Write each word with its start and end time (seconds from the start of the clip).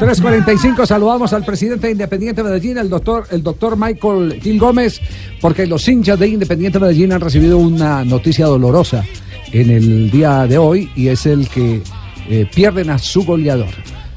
345, 0.00 0.86
saludamos 0.86 1.30
al 1.34 1.44
presidente 1.44 1.88
de 1.88 1.92
Independiente 1.92 2.42
Medellín, 2.42 2.78
el 2.78 2.88
doctor, 2.88 3.26
el 3.30 3.42
doctor 3.42 3.76
Michael 3.76 4.40
Gil 4.40 4.58
Gómez, 4.58 4.98
porque 5.42 5.66
los 5.66 5.86
hinchas 5.86 6.18
de 6.18 6.26
Independiente 6.26 6.78
Medellín 6.78 7.12
han 7.12 7.20
recibido 7.20 7.58
una 7.58 8.02
noticia 8.02 8.46
dolorosa 8.46 9.04
en 9.52 9.68
el 9.68 10.10
día 10.10 10.46
de 10.46 10.56
hoy 10.56 10.90
y 10.96 11.08
es 11.08 11.26
el 11.26 11.46
que 11.50 11.82
eh, 12.30 12.46
pierden 12.54 12.88
a 12.88 12.98
su 12.98 13.26
goleador. 13.26 13.68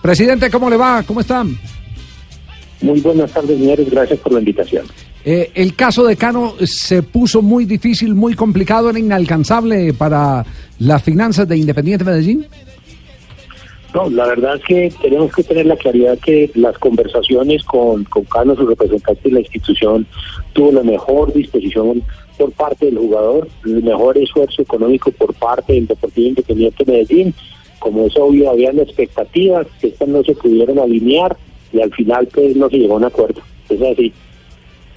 Presidente, 0.00 0.50
¿cómo 0.50 0.70
le 0.70 0.78
va? 0.78 1.02
¿Cómo 1.02 1.20
están? 1.20 1.58
Muy 2.80 3.02
buenas 3.02 3.30
tardes, 3.30 3.58
señores. 3.58 3.90
Gracias 3.90 4.18
por 4.20 4.32
la 4.32 4.38
invitación. 4.38 4.86
Eh, 5.26 5.50
el 5.54 5.74
caso 5.74 6.06
de 6.06 6.16
Cano 6.16 6.54
se 6.64 7.02
puso 7.02 7.42
muy 7.42 7.66
difícil, 7.66 8.14
muy 8.14 8.32
complicado, 8.32 8.88
era 8.88 8.98
inalcanzable 8.98 9.92
para 9.92 10.42
las 10.78 11.02
finanzas 11.02 11.46
de 11.46 11.58
Independiente 11.58 12.02
Medellín. 12.02 12.46
No, 13.96 14.10
la 14.10 14.26
verdad 14.26 14.56
es 14.56 14.62
que 14.64 14.92
tenemos 15.00 15.34
que 15.34 15.42
tener 15.42 15.64
la 15.64 15.76
claridad 15.76 16.18
que 16.18 16.50
las 16.54 16.76
conversaciones 16.76 17.64
con, 17.64 18.04
con 18.04 18.24
Cano, 18.24 18.54
su 18.54 18.66
representante 18.66 19.22
de 19.22 19.30
la 19.30 19.40
institución, 19.40 20.06
tuvo 20.52 20.70
la 20.70 20.82
mejor 20.82 21.32
disposición 21.32 22.02
por 22.36 22.52
parte 22.52 22.84
del 22.84 22.98
jugador, 22.98 23.48
el 23.64 23.82
mejor 23.82 24.18
esfuerzo 24.18 24.60
económico 24.60 25.10
por 25.12 25.32
parte 25.32 25.72
del 25.72 25.86
Deportivo 25.86 26.28
Independiente 26.28 26.84
Medellín. 26.84 27.34
Como 27.78 28.04
es 28.04 28.14
obvio, 28.18 28.50
habían 28.50 28.78
expectativas 28.80 29.66
que 29.80 29.86
estas 29.86 30.08
no 30.08 30.22
se 30.22 30.34
pudieron 30.34 30.78
alinear 30.78 31.34
y 31.72 31.80
al 31.80 31.90
final 31.94 32.28
pues 32.34 32.54
no 32.54 32.68
se 32.68 32.76
llegó 32.76 32.94
a 32.94 32.98
un 32.98 33.04
acuerdo. 33.04 33.40
Es 33.70 33.80
así. 33.80 34.12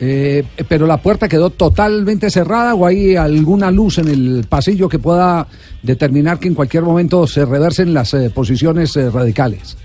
Eh, 0.00 0.42
pero 0.68 0.86
la 0.86 0.96
puerta 0.96 1.28
quedó 1.28 1.50
totalmente 1.50 2.28
cerrada 2.30 2.74
o 2.74 2.86
hay 2.86 3.14
alguna 3.14 3.70
luz 3.70 3.98
en 3.98 4.08
el 4.08 4.44
pasillo 4.48 4.88
que 4.88 4.98
pueda 4.98 5.46
determinar 5.82 6.40
que 6.40 6.48
en 6.48 6.54
cualquier 6.54 6.82
momento 6.82 7.26
se 7.26 7.44
reversen 7.44 7.94
las 7.94 8.12
eh, 8.14 8.30
posiciones 8.30 8.96
eh, 8.96 9.10
radicales. 9.10 9.76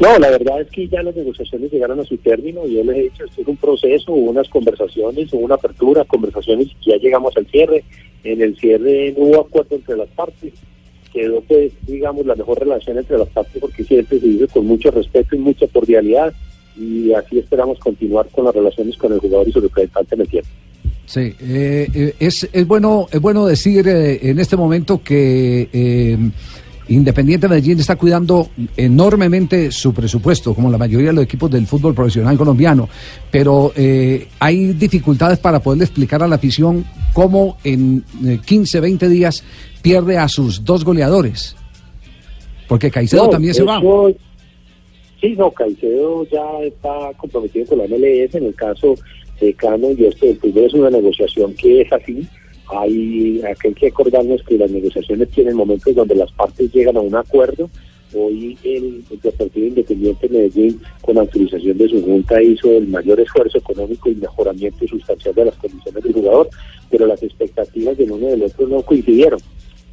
No, 0.00 0.18
la 0.18 0.30
verdad 0.30 0.62
es 0.62 0.68
que 0.70 0.88
ya 0.88 1.02
las 1.02 1.14
negociaciones 1.14 1.70
llegaron 1.70 2.00
a 2.00 2.04
su 2.04 2.16
término 2.18 2.66
yo 2.66 2.82
les 2.82 2.96
he 2.96 3.02
dicho, 3.02 3.24
es 3.24 3.46
un 3.46 3.56
proceso, 3.56 4.12
unas 4.12 4.48
conversaciones, 4.48 5.32
una 5.32 5.54
apertura, 5.54 6.04
conversaciones 6.04 6.68
y 6.80 6.90
ya 6.90 6.96
llegamos 6.96 7.36
al 7.36 7.46
cierre. 7.46 7.84
En 8.24 8.40
el 8.40 8.56
cierre 8.56 9.14
no 9.16 9.24
hubo 9.24 9.40
acuerdo 9.42 9.76
entre 9.76 9.96
las 9.96 10.08
partes, 10.08 10.54
quedó 11.12 11.40
pues, 11.42 11.72
digamos, 11.86 12.26
la 12.26 12.34
mejor 12.34 12.58
relación 12.58 12.98
entre 12.98 13.18
las 13.18 13.28
partes 13.28 13.60
porque 13.60 13.84
siempre 13.84 14.18
se 14.18 14.26
hizo 14.26 14.48
con 14.48 14.66
mucho 14.66 14.90
respeto 14.90 15.36
y 15.36 15.38
mucha 15.38 15.66
cordialidad 15.68 16.32
y 16.76 17.12
así 17.12 17.38
esperamos 17.38 17.78
continuar 17.78 18.28
con 18.28 18.44
las 18.44 18.54
relaciones 18.54 18.96
con 18.96 19.12
el 19.12 19.18
jugador 19.18 19.48
y 19.48 19.52
su 19.52 19.60
representante 19.60 20.14
en 20.14 20.20
el 20.20 20.28
tiempo. 20.28 20.48
Sí, 21.06 21.20
eh, 21.40 21.88
eh, 21.92 22.14
es, 22.18 22.48
es, 22.52 22.66
bueno, 22.66 23.06
es 23.10 23.20
bueno 23.20 23.44
decir 23.46 23.86
eh, 23.88 24.18
en 24.22 24.38
este 24.38 24.56
momento 24.56 25.02
que 25.02 25.68
eh, 25.72 26.18
Independiente 26.88 27.48
Medellín 27.48 27.78
está 27.78 27.96
cuidando 27.96 28.48
enormemente 28.76 29.70
su 29.70 29.94
presupuesto, 29.94 30.52
como 30.54 30.70
la 30.70 30.78
mayoría 30.78 31.08
de 31.08 31.12
los 31.14 31.24
equipos 31.24 31.50
del 31.50 31.66
fútbol 31.66 31.94
profesional 31.94 32.36
colombiano, 32.36 32.88
pero 33.30 33.72
eh, 33.76 34.28
hay 34.40 34.72
dificultades 34.72 35.38
para 35.38 35.60
poderle 35.60 35.84
explicar 35.84 36.22
a 36.22 36.28
la 36.28 36.36
afición 36.36 36.84
cómo 37.12 37.56
en 37.62 38.04
15, 38.44 38.80
20 38.80 39.08
días 39.08 39.44
pierde 39.80 40.18
a 40.18 40.28
sus 40.28 40.64
dos 40.64 40.84
goleadores, 40.84 41.56
porque 42.68 42.90
Caicedo 42.90 43.24
No, 43.24 43.30
también 43.30 43.54
se 43.54 43.62
va. 43.62 43.80
Sí, 45.22 45.36
no, 45.38 45.52
Caicedo 45.52 46.26
ya 46.26 46.44
está 46.64 47.12
comprometido 47.16 47.64
con 47.66 47.78
la 47.78 47.84
MLS. 47.84 48.34
En 48.34 48.46
el 48.46 48.54
caso 48.56 48.96
de 49.40 49.54
Cano 49.54 49.92
y 49.92 50.04
esto 50.06 50.26
del 50.26 50.36
fútbol 50.36 50.64
es 50.64 50.74
una 50.74 50.90
negociación 50.90 51.54
que 51.54 51.82
es 51.82 51.92
así. 51.92 52.26
Hay, 52.68 53.40
hay 53.42 53.72
que 53.74 53.86
acordarnos 53.86 54.42
que 54.42 54.58
las 54.58 54.72
negociaciones 54.72 55.28
tienen 55.30 55.54
momentos 55.54 55.94
donde 55.94 56.16
las 56.16 56.32
partes 56.32 56.72
llegan 56.72 56.96
a 56.96 57.00
un 57.00 57.14
acuerdo. 57.14 57.70
Hoy 58.12 58.58
el, 58.64 59.04
el 59.12 59.20
Deportivo 59.20 59.66
Independiente 59.68 60.26
de 60.26 60.38
Medellín, 60.38 60.80
con 61.02 61.16
autorización 61.16 61.78
de 61.78 61.88
su 61.88 62.02
junta, 62.02 62.42
hizo 62.42 62.72
el 62.72 62.88
mayor 62.88 63.20
esfuerzo 63.20 63.58
económico 63.58 64.10
y 64.10 64.16
mejoramiento 64.16 64.88
sustancial 64.88 65.36
de 65.36 65.44
las 65.44 65.54
condiciones 65.54 66.02
del 66.02 66.14
jugador, 66.14 66.50
pero 66.90 67.06
las 67.06 67.22
expectativas 67.22 67.96
del 67.96 68.10
uno 68.10 68.26
y 68.26 68.30
del 68.32 68.42
otro 68.42 68.66
no 68.66 68.82
coincidieron 68.82 69.38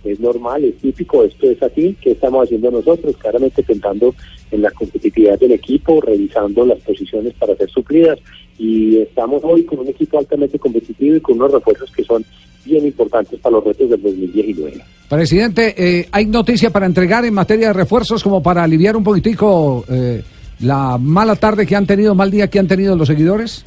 es 0.04 0.20
normal, 0.20 0.64
es 0.64 0.76
típico, 0.78 1.24
esto 1.24 1.50
es 1.50 1.62
así, 1.62 1.96
¿qué 2.02 2.12
estamos 2.12 2.46
haciendo 2.46 2.72
nosotros? 2.72 3.16
Claramente 3.18 3.64
pensando 3.64 4.16
en 4.52 4.62
la 4.62 4.72
competitividad 4.72 5.40
del 5.40 5.52
equipo, 5.52 6.02
revisando 6.02 6.66
las 6.66 6.80
posiciones 6.80 7.34
para 7.34 7.56
ser 7.56 7.70
suplidas 7.70 8.20
y 8.58 8.98
estamos 8.98 9.42
hoy 9.44 9.64
con 9.64 9.80
un 9.80 9.88
equipo 9.88 10.20
altamente 10.20 10.60
competitivo 10.60 11.16
y 11.16 11.22
con 11.22 11.36
unos 11.36 11.52
refuerzos 11.52 11.92
que 11.92 12.04
son 12.04 12.24
bien 12.66 12.86
importantes 12.86 13.40
para 13.40 13.56
los 13.56 13.64
retos 13.64 13.90
del 13.90 14.02
2019. 14.02 14.84
Presidente, 15.10 15.74
eh, 15.78 16.08
¿hay 16.12 16.26
noticia 16.28 16.70
para 16.70 16.86
entregar 16.86 17.26
en 17.26 17.34
materia 17.34 17.68
de 17.68 17.74
refuerzos 17.74 18.24
como 18.24 18.44
para 18.44 18.64
aliviar 18.64 18.96
un 18.96 19.04
poquitico 19.04 19.84
eh, 19.90 20.22
la 20.60 20.98
mala 20.98 21.36
tarde 21.36 21.66
que 21.66 21.76
han 21.76 21.88
tenido, 21.88 22.14
mal 22.14 22.30
día 22.30 22.50
que 22.50 22.60
han 22.60 22.68
tenido 22.68 22.96
los 22.96 23.08
seguidores? 23.08 23.66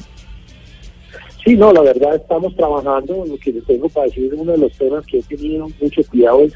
Sí, 1.43 1.57
no, 1.57 1.73
la 1.73 1.81
verdad 1.81 2.15
estamos 2.15 2.55
trabajando, 2.55 3.25
lo 3.25 3.37
que 3.37 3.51
les 3.51 3.65
tengo 3.65 3.89
para 3.89 4.05
decir, 4.05 4.33
uno 4.33 4.53
de 4.53 4.59
los 4.59 4.71
temas 4.73 5.05
que 5.05 5.19
he 5.19 5.23
tenido 5.23 5.67
mucho 5.81 6.01
cuidado 6.09 6.41
es, 6.41 6.53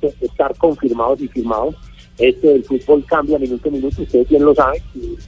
es 0.00 0.22
estar 0.22 0.56
confirmados 0.56 1.20
y 1.20 1.28
firmados. 1.28 1.74
Esto 2.18 2.48
del 2.48 2.64
fútbol 2.64 3.04
cambia 3.06 3.38
minuto 3.38 3.68
a 3.68 3.72
minuto, 3.72 4.02
ustedes 4.02 4.28
bien 4.28 4.44
lo 4.44 4.54
saben, 4.54 4.80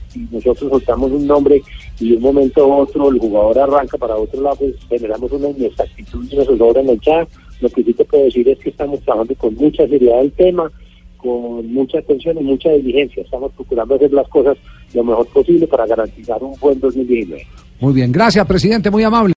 si, 0.09 0.27
nosotros 0.31 0.69
soltamos 0.69 1.11
un 1.11 1.25
nombre 1.25 1.61
y 1.99 2.11
de 2.11 2.15
un 2.17 2.21
momento 2.21 2.63
a 2.63 2.77
otro 2.77 3.09
el 3.09 3.19
jugador 3.19 3.59
arranca 3.59 3.97
para 3.97 4.15
otro 4.15 4.41
lado, 4.41 4.57
pues 4.57 4.75
generamos 4.89 5.31
una 5.31 5.49
inexactitud 5.49 6.25
y 6.29 6.35
una 6.35 6.45
zozobra 6.45 6.81
en 6.81 6.89
el 6.89 6.99
chat. 7.01 7.29
Lo 7.59 7.69
que 7.69 7.83
sí 7.83 7.93
te 7.93 8.05
puedo 8.05 8.23
decir 8.23 8.47
es 8.47 8.59
que 8.59 8.69
estamos 8.69 8.99
trabajando 9.01 9.35
con 9.35 9.55
mucha 9.55 9.87
seriedad 9.87 10.21
el 10.21 10.31
tema, 10.31 10.71
con 11.21 11.71
mucha 11.71 11.99
atención 11.99 12.37
y 12.39 12.43
mucha 12.43 12.69
diligencia. 12.71 13.23
Estamos 13.23 13.51
procurando 13.53 13.95
hacer 13.95 14.11
las 14.11 14.27
cosas 14.27 14.57
lo 14.93 15.03
mejor 15.03 15.27
posible 15.27 15.67
para 15.67 15.85
garantizar 15.85 16.43
un 16.43 16.53
buen 16.59 16.79
2019. 16.79 17.45
Muy 17.79 17.93
bien, 17.93 18.11
gracias, 18.11 18.45
presidente, 18.45 18.91
muy 18.91 19.03
amable. 19.03 19.29